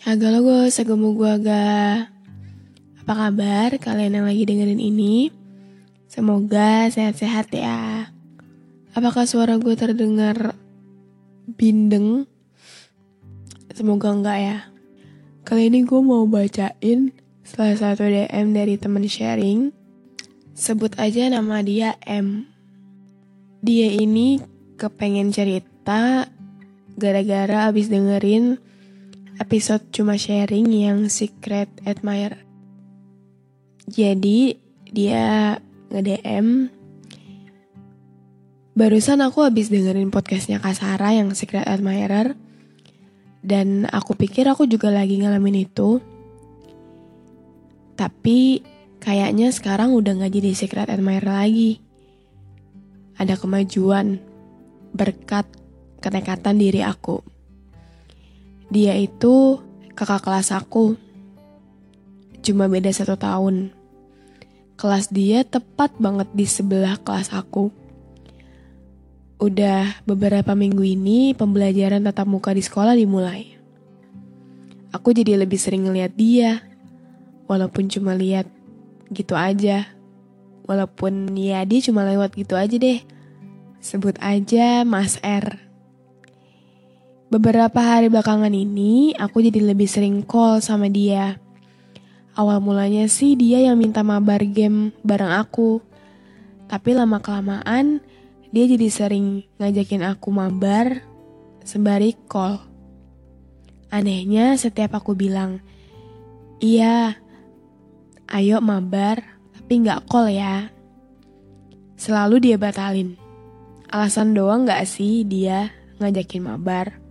Haga 0.00 0.32
logo, 0.32 0.64
segemu 0.72 1.12
gua 1.12 1.36
ga. 1.36 2.08
Apa 3.04 3.12
kabar 3.12 3.76
kalian 3.76 4.16
yang 4.16 4.24
lagi 4.24 4.48
dengerin 4.48 4.80
ini? 4.80 5.28
Semoga 6.08 6.88
sehat-sehat 6.88 7.52
ya. 7.52 8.08
Apakah 8.96 9.28
suara 9.28 9.60
gue 9.60 9.76
terdengar 9.76 10.56
bindeng? 11.52 12.24
Semoga 13.76 14.16
enggak 14.16 14.38
ya. 14.40 14.58
Kali 15.44 15.68
ini 15.68 15.84
gue 15.84 16.00
mau 16.00 16.24
bacain 16.24 17.12
salah 17.44 17.76
satu 17.76 18.08
DM 18.08 18.56
dari 18.56 18.80
temen 18.80 19.04
sharing. 19.04 19.68
Sebut 20.56 20.96
aja 20.96 21.28
nama 21.28 21.60
dia 21.60 22.00
M. 22.08 22.48
Dia 23.60 23.92
ini 24.00 24.40
kepengen 24.80 25.28
cerita 25.28 26.24
gara-gara 26.96 27.68
abis 27.68 27.92
dengerin 27.92 28.69
episode 29.40 29.88
cuma 29.88 30.20
sharing 30.20 30.68
yang 30.68 31.08
Secret 31.08 31.72
Admirer. 31.88 32.44
Jadi 33.88 34.60
dia 34.92 35.56
nge-DM 35.88 36.68
Barusan 38.76 39.18
aku 39.24 39.42
habis 39.42 39.72
dengerin 39.72 40.14
podcastnya 40.14 40.62
Kak 40.62 40.78
Sarah 40.78 41.16
yang 41.16 41.32
Secret 41.34 41.66
Admirer 41.66 42.36
Dan 43.40 43.88
aku 43.88 44.14
pikir 44.14 44.44
aku 44.46 44.68
juga 44.68 44.92
lagi 44.92 45.18
ngalamin 45.18 45.64
itu. 45.64 45.98
Tapi 47.96 48.60
kayaknya 49.00 49.48
sekarang 49.50 49.96
udah 49.96 50.20
gak 50.20 50.36
jadi 50.36 50.52
Secret 50.52 50.92
Admirer 50.92 51.26
lagi. 51.26 51.80
Ada 53.16 53.40
kemajuan 53.40 54.20
berkat 54.92 55.48
kenekatan 56.04 56.60
diri 56.60 56.84
aku 56.84 57.39
dia 58.70 58.94
itu 58.94 59.58
kakak 59.98 60.22
kelas 60.22 60.54
aku. 60.54 60.94
Cuma 62.40 62.70
beda 62.70 62.88
satu 62.94 63.18
tahun. 63.18 63.74
Kelas 64.78 65.12
dia 65.12 65.44
tepat 65.44 65.92
banget 66.00 66.30
di 66.32 66.46
sebelah 66.48 66.96
kelas 67.02 67.34
aku. 67.36 67.68
Udah 69.42 70.00
beberapa 70.06 70.54
minggu 70.56 70.86
ini 70.86 71.34
pembelajaran 71.36 72.06
tatap 72.06 72.30
muka 72.30 72.54
di 72.54 72.64
sekolah 72.64 72.96
dimulai. 72.96 73.58
Aku 74.94 75.12
jadi 75.12 75.36
lebih 75.36 75.60
sering 75.60 75.90
ngeliat 75.90 76.14
dia. 76.16 76.64
Walaupun 77.50 77.90
cuma 77.90 78.14
lihat 78.14 78.46
gitu 79.10 79.34
aja. 79.34 79.90
Walaupun 80.64 81.34
ya 81.34 81.66
dia 81.66 81.80
cuma 81.82 82.06
lewat 82.06 82.38
gitu 82.38 82.54
aja 82.54 82.78
deh. 82.78 83.02
Sebut 83.82 84.16
aja 84.22 84.86
Mas 84.86 85.18
R. 85.24 85.69
Beberapa 87.30 87.78
hari 87.78 88.10
belakangan 88.10 88.50
ini, 88.50 89.14
aku 89.14 89.38
jadi 89.38 89.62
lebih 89.62 89.86
sering 89.86 90.26
call 90.26 90.58
sama 90.58 90.90
dia. 90.90 91.38
Awal 92.34 92.58
mulanya 92.58 93.06
sih 93.06 93.38
dia 93.38 93.62
yang 93.62 93.78
minta 93.78 94.02
mabar 94.02 94.42
game 94.42 94.90
bareng 95.06 95.30
aku. 95.38 95.78
Tapi 96.66 96.90
lama-kelamaan, 96.90 98.02
dia 98.50 98.64
jadi 98.66 98.90
sering 98.90 99.46
ngajakin 99.62 100.10
aku 100.10 100.34
mabar 100.34 101.06
sembari 101.62 102.18
call. 102.26 102.58
Anehnya 103.94 104.58
setiap 104.58 104.98
aku 104.98 105.14
bilang, 105.14 105.62
iya, 106.58 107.14
ayo 108.26 108.58
mabar, 108.58 109.22
tapi 109.54 109.86
nggak 109.86 110.02
call 110.10 110.34
ya. 110.34 110.66
Selalu 111.94 112.42
dia 112.42 112.58
batalin. 112.58 113.14
Alasan 113.86 114.34
doang 114.34 114.66
nggak 114.66 114.82
sih 114.82 115.22
dia 115.22 115.70
ngajakin 116.02 116.42
mabar? 116.42 117.09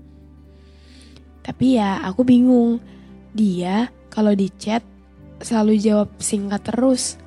Tapi 1.49 1.81
ya 1.81 2.05
aku 2.05 2.21
bingung. 2.21 2.77
Dia 3.33 3.89
kalau 4.13 4.37
di 4.37 4.53
chat 4.61 4.85
selalu 5.41 5.81
jawab 5.81 6.13
singkat 6.21 6.61
terus. 6.61 7.17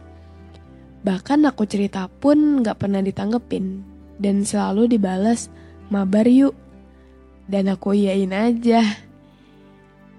Bahkan 1.02 1.42
aku 1.50 1.66
cerita 1.66 2.06
pun 2.06 2.62
gak 2.62 2.86
pernah 2.86 3.02
ditanggepin. 3.02 3.82
Dan 4.22 4.46
selalu 4.46 4.86
dibales, 4.94 5.50
mabar 5.90 6.30
yuk. 6.30 6.54
Dan 7.50 7.66
aku 7.66 7.98
iyain 7.98 8.30
aja. 8.30 8.86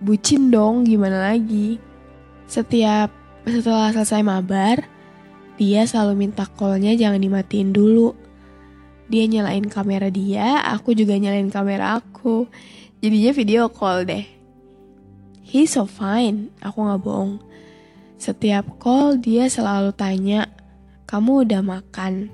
Bucin 0.03 0.51
dong, 0.51 0.83
gimana 0.83 1.31
lagi. 1.31 1.79
Setiap 2.43 3.07
setelah 3.47 3.95
selesai 3.95 4.19
mabar, 4.19 4.83
dia 5.55 5.87
selalu 5.87 6.27
minta 6.27 6.43
callnya 6.43 6.91
jangan 6.99 7.23
dimatiin 7.23 7.71
dulu. 7.71 8.11
Dia 9.07 9.31
nyalain 9.31 9.63
kamera 9.71 10.11
dia, 10.11 10.59
aku 10.67 10.91
juga 10.91 11.15
nyalain 11.15 11.47
kamera 11.47 12.03
aku. 12.03 12.51
Jadinya 13.03 13.35
video 13.35 13.67
call 13.67 14.07
deh. 14.07 14.23
He's 15.43 15.75
so 15.75 15.83
fine, 15.83 16.55
aku 16.63 16.87
gak 16.87 17.03
bohong. 17.03 17.43
Setiap 18.15 18.79
call 18.79 19.19
dia 19.19 19.51
selalu 19.51 19.91
tanya, 19.91 20.47
kamu 21.03 21.43
udah 21.43 21.59
makan? 21.59 22.31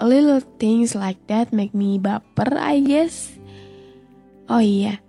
A 0.00 0.08
little 0.08 0.40
things 0.56 0.96
like 0.96 1.20
that 1.28 1.52
make 1.52 1.76
me 1.76 2.00
baper, 2.00 2.56
I 2.56 2.80
guess. 2.80 3.36
Oh 4.48 4.64
iya, 4.64 5.04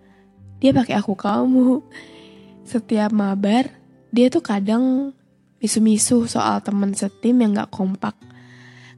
dia 0.60 0.76
pakai 0.76 1.00
aku 1.00 1.16
kamu. 1.16 1.80
Setiap 2.68 3.16
mabar, 3.16 3.72
dia 4.12 4.28
tuh 4.28 4.44
kadang 4.44 5.16
misu-misu 5.64 6.28
soal 6.28 6.60
temen 6.60 6.92
setim 6.92 7.40
yang 7.40 7.56
gak 7.56 7.72
kompak. 7.72 8.20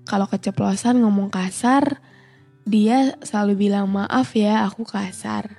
Kalau 0.09 0.25
keceplosan 0.25 1.05
ngomong 1.05 1.29
kasar, 1.29 2.01
dia 2.65 3.13
selalu 3.21 3.69
bilang 3.69 3.85
maaf 3.93 4.33
ya 4.33 4.65
aku 4.65 4.81
kasar. 4.81 5.56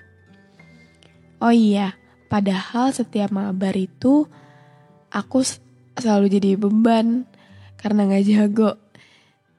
Oh 1.38 1.54
iya, 1.54 1.94
padahal 2.26 2.90
setiap 2.90 3.30
mabar 3.30 3.78
itu 3.78 4.26
aku 5.14 5.46
selalu 5.94 6.26
jadi 6.34 6.58
beban 6.58 7.30
karena 7.78 8.10
gak 8.10 8.26
jago. 8.26 8.74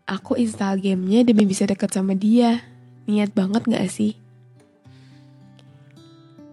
Aku 0.04 0.36
install 0.36 0.84
gamenya 0.84 1.24
demi 1.24 1.48
bisa 1.48 1.64
deket 1.64 1.96
sama 1.96 2.20
dia. 2.20 2.60
Niat 3.08 3.32
banget 3.32 3.64
gak 3.72 3.88
sih? 3.88 4.20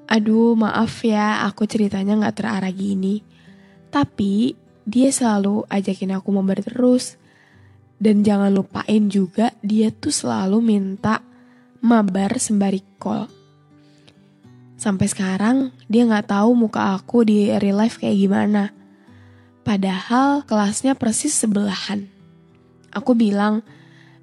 Aduh, 0.07 0.55
maaf 0.55 1.03
ya, 1.03 1.43
aku 1.43 1.67
ceritanya 1.67 2.15
gak 2.23 2.39
terarah 2.39 2.71
gini. 2.71 3.27
Tapi, 3.91 4.55
dia 4.87 5.11
selalu 5.11 5.67
ajakin 5.67 6.15
aku 6.15 6.29
mabar 6.31 6.63
terus. 6.63 7.19
Dan 7.99 8.23
jangan 8.23 8.55
lupain 8.55 9.11
juga, 9.11 9.51
dia 9.65 9.91
tuh 9.91 10.15
selalu 10.15 10.63
minta 10.63 11.19
mabar 11.83 12.39
sembari 12.39 12.85
call. 13.03 13.36
Sampai 14.87 15.11
sekarang 15.11 15.75
dia 15.91 16.07
nggak 16.07 16.31
tahu 16.31 16.55
muka 16.55 16.95
aku 16.95 17.27
di 17.27 17.51
real 17.59 17.83
life 17.83 17.99
kayak 17.99 18.23
gimana. 18.23 18.71
Padahal 19.67 20.47
kelasnya 20.47 20.95
persis 20.95 21.35
sebelahan. 21.35 22.07
Aku 22.95 23.19
bilang, 23.19 23.67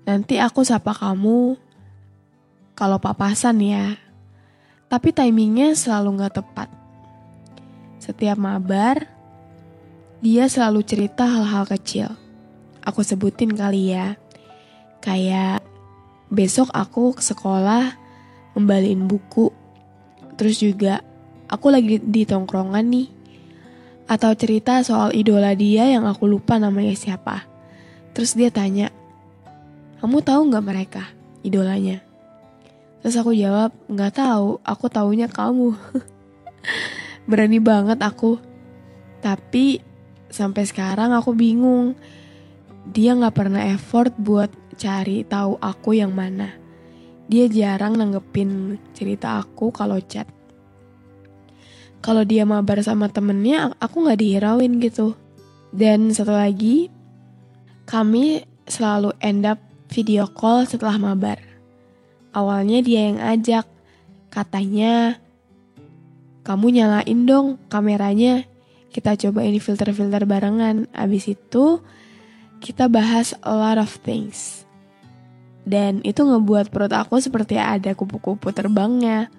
nanti 0.08 0.40
aku 0.40 0.64
sapa 0.64 0.96
kamu 0.96 1.60
kalau 2.80 2.96
papasan 2.96 3.60
ya. 3.60 4.00
Tapi 4.88 5.12
timingnya 5.12 5.76
selalu 5.76 6.24
nggak 6.24 6.40
tepat. 6.40 6.72
Setiap 8.00 8.40
mabar, 8.40 9.04
dia 10.24 10.48
selalu 10.48 10.80
cerita 10.88 11.28
hal-hal 11.28 11.68
kecil. 11.68 12.08
Aku 12.88 13.04
sebutin 13.04 13.52
kali 13.52 13.92
ya. 13.92 14.16
Kayak 15.04 15.60
besok 16.32 16.72
aku 16.72 17.20
ke 17.20 17.20
sekolah 17.20 18.00
membaliin 18.56 19.12
buku. 19.12 19.52
Terus 20.34 20.58
juga 20.60 21.02
aku 21.48 21.70
lagi 21.70 22.02
di 22.02 22.24
tongkrongan 22.26 22.86
nih. 22.90 23.08
Atau 24.10 24.36
cerita 24.36 24.84
soal 24.84 25.16
idola 25.16 25.56
dia 25.56 25.88
yang 25.88 26.04
aku 26.10 26.28
lupa 26.28 26.60
namanya 26.60 26.92
siapa. 26.94 27.48
Terus 28.14 28.36
dia 28.36 28.54
tanya, 28.54 28.94
kamu 30.04 30.20
tahu 30.22 30.42
nggak 30.52 30.66
mereka 30.68 31.04
idolanya? 31.42 32.04
Terus 33.04 33.20
aku 33.20 33.36
jawab, 33.36 33.76
nggak 33.92 34.16
tahu, 34.16 34.64
aku 34.64 34.86
taunya 34.88 35.28
kamu. 35.28 35.76
Berani 37.30 37.60
banget 37.60 38.00
aku. 38.00 38.40
Tapi 39.24 39.80
sampai 40.32 40.64
sekarang 40.68 41.12
aku 41.12 41.36
bingung. 41.36 42.00
Dia 42.84 43.16
nggak 43.16 43.36
pernah 43.36 43.64
effort 43.72 44.12
buat 44.20 44.52
cari 44.76 45.24
tahu 45.24 45.60
aku 45.60 45.96
yang 45.96 46.12
mana. 46.12 46.63
Dia 47.34 47.50
jarang 47.50 47.98
nanggepin 47.98 48.78
cerita 48.94 49.42
aku 49.42 49.74
kalau 49.74 49.98
chat. 50.06 50.30
Kalau 51.98 52.22
dia 52.22 52.46
mabar 52.46 52.78
sama 52.86 53.10
temennya, 53.10 53.74
aku 53.82 54.06
nggak 54.06 54.22
dihirauin 54.22 54.78
gitu. 54.78 55.18
Dan 55.74 56.14
satu 56.14 56.30
lagi, 56.30 56.94
kami 57.90 58.46
selalu 58.70 59.18
end 59.18 59.50
up 59.50 59.58
video 59.90 60.30
call 60.30 60.70
setelah 60.70 61.02
mabar. 61.02 61.42
Awalnya 62.38 62.86
dia 62.86 63.10
yang 63.10 63.18
ajak, 63.18 63.66
katanya, 64.30 65.18
kamu 66.46 66.70
nyalain 66.70 67.26
dong 67.26 67.58
kameranya, 67.66 68.46
kita 68.94 69.18
cobain 69.18 69.58
filter-filter 69.58 70.30
barengan. 70.30 70.86
Abis 70.94 71.34
itu, 71.34 71.82
kita 72.62 72.86
bahas 72.94 73.34
a 73.42 73.58
lot 73.58 73.82
of 73.82 73.90
things. 74.06 74.63
Dan 75.64 76.04
itu 76.04 76.20
ngebuat 76.24 76.70
perut 76.70 76.92
aku 76.92 77.24
seperti 77.24 77.56
ada 77.56 77.96
kupu-kupu 77.96 78.52
terbangnya. 78.52 79.32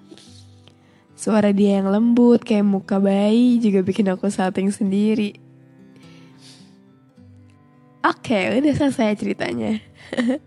Suara 1.15 1.55
dia 1.55 1.79
yang 1.79 1.87
lembut 1.93 2.43
kayak 2.43 2.67
muka 2.67 2.99
bayi 2.99 3.61
juga 3.61 3.85
bikin 3.85 4.11
aku 4.11 4.27
salting 4.27 4.67
sendiri. 4.73 5.39
Oke, 8.05 8.37
udah 8.61 8.73
selesai 8.75 9.17
ceritanya. 9.17 9.81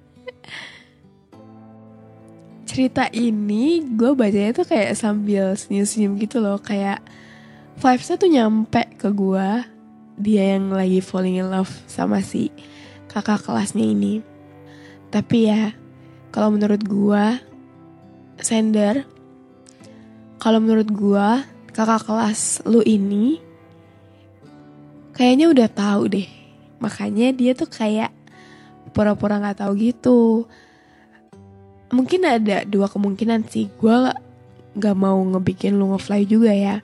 Cerita 2.68 3.10
ini 3.10 3.82
gue 3.82 4.14
bacanya 4.14 4.54
tuh 4.54 4.68
kayak 4.68 4.94
sambil 4.94 5.58
senyum-senyum 5.58 6.20
gitu 6.22 6.38
loh. 6.38 6.62
Kayak 6.62 7.02
vibesnya 7.80 8.14
tuh 8.14 8.30
nyampe 8.30 8.82
ke 8.94 9.10
gue. 9.10 9.48
Dia 10.18 10.58
yang 10.58 10.70
lagi 10.70 11.02
falling 11.02 11.42
in 11.42 11.50
love 11.50 11.70
sama 11.90 12.22
si 12.22 12.54
kakak 13.10 13.42
kelasnya 13.42 13.82
ini. 13.82 14.37
Tapi 15.08 15.48
ya, 15.48 15.72
kalau 16.28 16.52
menurut 16.52 16.84
gua, 16.84 17.40
Sender, 18.38 19.08
kalau 20.36 20.60
menurut 20.60 20.88
gua, 20.92 21.42
kakak 21.72 22.06
kelas 22.06 22.62
lu 22.66 22.82
ini 22.82 23.38
kayaknya 25.18 25.50
udah 25.50 25.68
tahu 25.70 26.02
deh. 26.06 26.28
Makanya 26.78 27.34
dia 27.34 27.54
tuh 27.58 27.66
kayak 27.66 28.14
pura-pura 28.94 29.42
nggak 29.42 29.66
tahu 29.66 29.72
gitu. 29.78 30.46
Mungkin 31.90 32.22
ada 32.22 32.62
dua 32.62 32.86
kemungkinan 32.86 33.50
sih. 33.50 33.66
Gua 33.82 34.14
nggak 34.78 34.96
mau 34.98 35.18
ngebikin 35.18 35.74
lu 35.74 35.90
ngefly 35.90 36.22
juga 36.22 36.54
ya. 36.54 36.78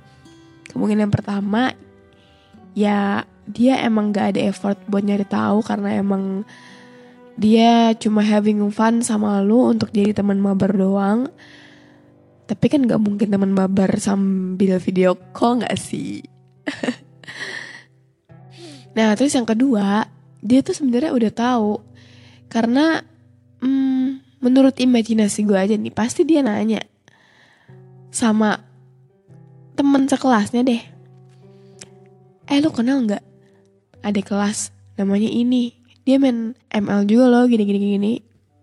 Kemungkinan 0.75 1.15
pertama, 1.15 1.71
ya 2.75 3.23
dia 3.47 3.79
emang 3.85 4.11
gak 4.11 4.35
ada 4.35 4.51
effort 4.51 4.81
buat 4.91 5.05
nyari 5.05 5.23
tahu 5.29 5.63
karena 5.63 6.01
emang 6.01 6.43
dia 7.35 7.91
cuma 7.99 8.23
having 8.23 8.63
fun 8.71 9.03
sama 9.03 9.43
lu 9.43 9.75
untuk 9.75 9.91
jadi 9.91 10.15
teman 10.15 10.39
mabar 10.39 10.71
doang. 10.71 11.27
Tapi 12.45 12.67
kan 12.69 12.85
gak 12.85 13.01
mungkin 13.01 13.33
teman 13.33 13.57
mabar 13.57 13.97
sambil 13.99 14.79
video 14.79 15.17
call 15.33 15.65
gak 15.65 15.75
sih? 15.81 16.23
nah 18.97 19.17
terus 19.19 19.35
yang 19.35 19.49
kedua, 19.49 20.07
dia 20.45 20.61
tuh 20.61 20.77
sebenarnya 20.77 21.11
udah 21.11 21.33
tahu 21.33 21.73
karena 22.53 23.01
hmm, 23.65 24.39
menurut 24.45 24.77
imajinasi 24.77 25.49
gue 25.49 25.57
aja 25.57 25.75
nih 25.75 25.91
pasti 25.91 26.23
dia 26.23 26.45
nanya 26.45 26.85
sama 28.15 28.61
temen 29.75 30.07
sekelasnya 30.07 30.63
deh. 30.63 30.83
Eh 32.47 32.61
lu 32.61 32.71
kenal 32.71 33.03
nggak? 33.03 33.25
Ada 34.05 34.21
kelas 34.21 34.71
namanya 35.01 35.33
ini 35.33 35.73
dia 36.05 36.21
main 36.21 36.53
ML 36.71 37.09
juga 37.09 37.33
loh 37.33 37.45
gini 37.49 37.65
gini 37.65 37.81
gini. 37.81 38.13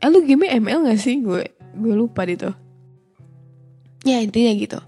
Eh 0.02 0.10
lu 0.10 0.26
game 0.26 0.50
ML 0.50 0.86
gak 0.86 1.02
sih? 1.02 1.22
Gue 1.22 1.54
gue 1.76 1.94
lupa 1.94 2.26
gitu 2.26 2.54
ya 4.06 4.22
intinya 4.22 4.52
gitu. 4.58 4.80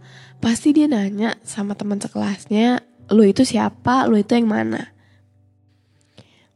Pasti 0.44 0.76
dia 0.76 0.90
nanya 0.90 1.40
sama 1.46 1.78
teman 1.78 2.02
sekelasnya 2.02 2.84
lu 3.14 3.24
itu 3.24 3.46
siapa? 3.48 4.10
Lu 4.10 4.20
itu 4.20 4.36
yang 4.36 4.50
mana? 4.50 4.92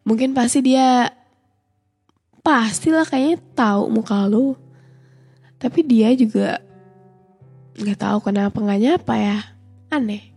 Mungkin 0.03 0.31
pasti 0.31 0.63
dia 0.63 1.11
pastilah 2.43 3.07
kayaknya 3.07 3.39
tahu 3.55 3.91
muka 3.91 4.27
lu. 4.27 4.55
Tapi 5.57 5.79
dia 5.83 6.13
juga 6.13 6.61
nggak 7.77 7.99
tahu 7.99 8.17
kenapa 8.31 8.57
nggak 8.59 8.81
nyapa 8.81 9.13
ya. 9.15 9.39
Aneh. 9.93 10.35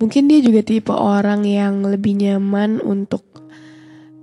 Mungkin 0.00 0.32
dia 0.32 0.40
juga 0.40 0.64
tipe 0.64 0.96
orang 0.96 1.44
yang 1.44 1.84
lebih 1.84 2.16
nyaman 2.16 2.80
untuk 2.80 3.49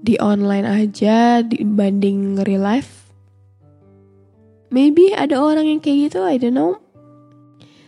di 0.01 0.15
online 0.21 0.65
aja 0.65 1.41
dibanding 1.41 2.41
real 2.45 2.63
life. 2.63 3.09
Maybe 4.67 5.15
ada 5.15 5.39
orang 5.39 5.65
yang 5.65 5.79
kayak 5.79 6.11
gitu, 6.11 6.27
I 6.27 6.38
don't 6.38 6.53
know. 6.53 6.77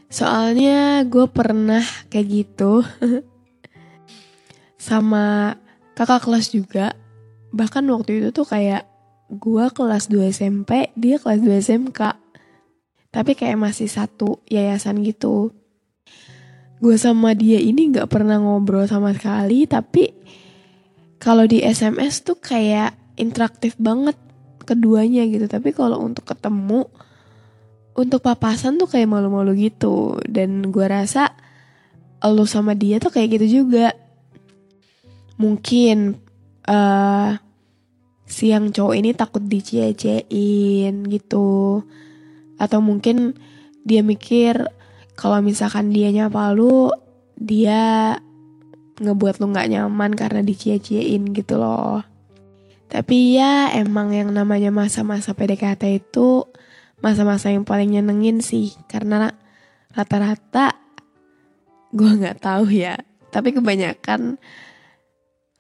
Soalnya 0.10 1.06
gue 1.06 1.30
pernah 1.30 1.84
kayak 2.10 2.28
gitu 2.28 2.82
sama 4.90 5.54
kakak 5.94 6.26
kelas 6.26 6.50
juga. 6.50 6.96
Bahkan 7.52 7.86
waktu 7.92 8.24
itu 8.24 8.30
tuh 8.32 8.48
kayak 8.48 8.88
gue 9.30 9.66
kelas 9.70 10.10
2 10.10 10.34
SMP, 10.34 10.90
dia 10.98 11.22
kelas 11.22 11.44
2 11.44 11.62
SMK. 11.62 12.02
Tapi 13.10 13.32
kayak 13.38 13.58
masih 13.60 13.90
satu 13.90 14.42
yayasan 14.50 15.02
gitu. 15.06 15.54
Gue 16.80 16.96
sama 16.96 17.36
dia 17.36 17.60
ini 17.60 17.92
gak 17.92 18.08
pernah 18.08 18.40
ngobrol 18.40 18.88
sama 18.88 19.12
sekali, 19.12 19.68
tapi 19.68 20.16
kalau 21.20 21.44
di 21.44 21.60
SMS 21.60 22.24
tuh 22.24 22.40
kayak 22.40 22.96
interaktif 23.20 23.76
banget 23.76 24.16
keduanya 24.64 25.28
gitu. 25.28 25.46
Tapi 25.52 25.76
kalau 25.76 26.00
untuk 26.00 26.24
ketemu 26.24 26.88
untuk 28.00 28.24
papasan 28.24 28.80
tuh 28.80 28.88
kayak 28.88 29.12
malu-malu 29.12 29.68
gitu. 29.68 30.16
Dan 30.24 30.72
gue 30.72 30.88
rasa 30.88 31.36
lo 32.24 32.48
sama 32.48 32.72
dia 32.72 33.04
tuh 33.04 33.12
kayak 33.12 33.36
gitu 33.36 33.64
juga. 33.64 33.92
Mungkin 35.36 36.16
uh, 36.68 37.36
si 38.24 38.56
yang 38.56 38.72
cowok 38.72 38.96
ini 38.96 39.12
takut 39.12 39.44
dicie-ciein 39.44 41.04
gitu. 41.04 41.84
Atau 42.56 42.80
mungkin 42.80 43.36
dia 43.84 44.00
mikir 44.00 44.72
kalau 45.20 45.44
misalkan 45.44 45.92
dia 45.92 46.16
nyapa 46.16 46.56
lu 46.56 46.96
dia 47.36 48.16
ngebuat 49.00 49.40
lu 49.40 49.52
nggak 49.52 49.70
nyaman 49.72 50.12
karena 50.16 50.44
dicie-ciein 50.44 51.32
gitu 51.32 51.60
loh. 51.60 52.04
Tapi 52.90 53.38
ya 53.38 53.74
emang 53.74 54.12
yang 54.12 54.34
namanya 54.34 54.74
masa-masa 54.74 55.34
PDKT 55.38 56.02
itu 56.02 56.50
masa-masa 57.00 57.54
yang 57.54 57.64
paling 57.64 57.96
nyenengin 57.96 58.44
sih 58.44 58.76
karena 58.90 59.32
rata-rata 59.94 60.76
gue 61.96 62.12
nggak 62.20 62.44
tahu 62.44 62.74
ya. 62.74 62.98
Tapi 63.30 63.54
kebanyakan 63.54 64.42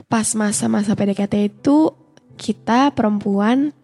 pas 0.09 0.27
masa-masa 0.33 0.97
PDKT 0.97 1.53
itu 1.53 1.93
kita 2.39 2.95
perempuan 2.97 3.75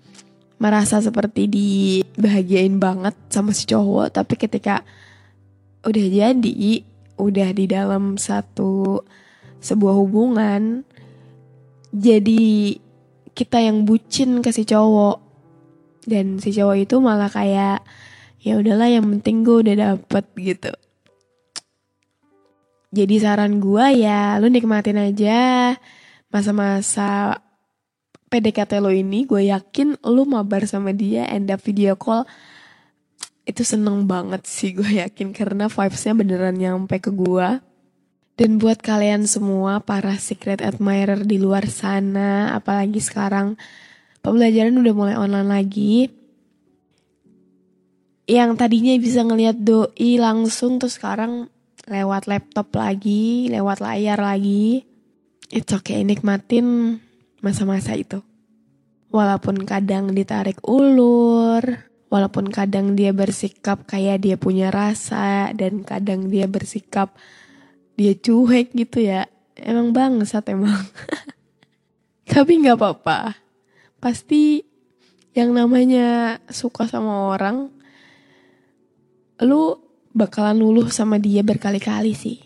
merasa 0.56 1.04
seperti 1.04 1.52
dibahagiain 1.52 2.80
banget 2.80 3.14
sama 3.28 3.52
si 3.52 3.68
cowok 3.68 4.16
tapi 4.16 4.40
ketika 4.40 4.88
udah 5.84 6.06
jadi 6.08 6.82
udah 7.20 7.50
di 7.52 7.66
dalam 7.68 8.16
satu 8.16 9.04
sebuah 9.64 9.96
hubungan 9.98 10.84
jadi 11.96 12.76
kita 13.32 13.64
yang 13.64 13.88
bucin 13.88 14.44
ke 14.44 14.52
si 14.52 14.68
cowok. 14.68 15.24
Dan 16.04 16.44
si 16.44 16.52
cowok 16.52 16.76
itu 16.84 16.96
malah 17.00 17.32
kayak 17.32 17.84
ya 18.44 18.60
udahlah 18.60 18.92
yang 18.92 19.08
penting 19.18 19.48
gue 19.48 19.64
udah 19.64 19.76
dapet 19.76 20.26
gitu. 20.36 20.74
Jadi 22.96 23.16
saran 23.20 23.60
gue 23.60 24.08
ya 24.08 24.40
lu 24.40 24.48
nikmatin 24.48 24.96
aja 24.96 25.76
masa-masa 26.32 27.40
PDKT 28.32 28.80
lo 28.80 28.92
ini. 28.92 29.24
Gue 29.24 29.52
yakin 29.52 30.00
lu 30.04 30.24
mabar 30.24 30.64
sama 30.68 30.96
dia 30.96 31.28
end 31.32 31.52
up 31.52 31.60
video 31.64 31.96
call. 32.00 32.24
Itu 33.48 33.64
seneng 33.64 34.04
banget 34.08 34.48
sih 34.48 34.76
gue 34.76 35.04
yakin. 35.04 35.36
Karena 35.36 35.68
vibesnya 35.72 36.16
beneran 36.16 36.56
nyampe 36.56 37.00
ke 37.04 37.12
gue 37.12 37.75
dan 38.36 38.60
buat 38.60 38.84
kalian 38.84 39.24
semua 39.32 39.80
para 39.80 40.20
secret 40.20 40.60
admirer 40.60 41.24
di 41.24 41.40
luar 41.40 41.72
sana, 41.72 42.52
apalagi 42.52 43.00
sekarang 43.00 43.56
pembelajaran 44.20 44.76
udah 44.76 44.94
mulai 44.96 45.16
online 45.16 45.50
lagi. 45.50 45.96
Yang 48.28 48.52
tadinya 48.60 48.92
bisa 49.00 49.24
ngelihat 49.24 49.64
doi 49.64 50.20
langsung 50.20 50.82
terus 50.82 51.00
sekarang 51.00 51.48
lewat 51.88 52.28
laptop 52.28 52.76
lagi, 52.76 53.48
lewat 53.48 53.80
layar 53.80 54.20
lagi. 54.20 54.84
It's 55.54 55.72
okay, 55.72 56.04
nikmatin 56.04 57.00
masa-masa 57.40 57.96
itu. 57.96 58.20
Walaupun 59.14 59.64
kadang 59.64 60.12
ditarik 60.12 60.60
ulur, 60.66 61.62
walaupun 62.12 62.52
kadang 62.52 63.00
dia 63.00 63.16
bersikap 63.16 63.88
kayak 63.88 64.26
dia 64.26 64.36
punya 64.36 64.74
rasa, 64.74 65.56
dan 65.56 65.86
kadang 65.88 66.28
dia 66.28 66.50
bersikap 66.50 67.16
dia 67.96 68.14
cuek 68.16 68.76
gitu 68.76 69.04
ya. 69.04 69.28
Emang 69.56 69.96
bangsat 69.96 70.52
emang. 70.52 70.84
Tapi 72.32 72.52
nggak 72.60 72.78
apa-apa. 72.78 73.40
Pasti 74.04 74.62
yang 75.36 75.52
namanya 75.52 76.40
suka 76.48 76.88
sama 76.88 77.32
orang, 77.32 77.68
lu 79.44 79.80
bakalan 80.16 80.56
luluh 80.56 80.88
sama 80.92 81.20
dia 81.20 81.44
berkali-kali 81.44 82.16
sih. 82.16 82.40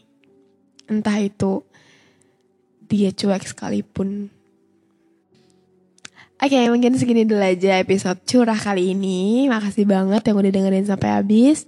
Entah 0.89 1.21
itu 1.21 1.61
dia 2.89 3.13
cuek 3.13 3.45
sekalipun. 3.45 4.33
Oke, 6.39 6.55
okay, 6.55 6.71
mungkin 6.71 6.95
segini 6.95 7.27
dulu 7.27 7.43
aja 7.43 7.77
episode 7.83 8.23
curah 8.23 8.55
kali 8.55 8.95
ini. 8.95 9.51
Makasih 9.51 9.83
banget 9.83 10.23
yang 10.23 10.39
udah 10.39 10.51
dengerin 10.55 10.87
sampai 10.87 11.19
habis. 11.19 11.67